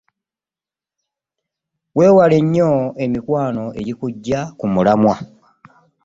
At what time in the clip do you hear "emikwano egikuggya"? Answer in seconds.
3.03-4.39